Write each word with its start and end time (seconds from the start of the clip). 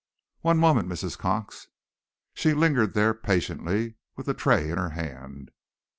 "One 0.41 0.57
moment, 0.57 0.89
Mrs. 0.89 1.15
Cox." 1.15 1.67
She 2.33 2.55
lingered 2.55 2.95
there 2.95 3.13
patiently, 3.13 3.97
with 4.15 4.25
the 4.25 4.33
tray 4.33 4.67
in 4.71 4.79
her 4.79 4.89
hand. 4.89 5.51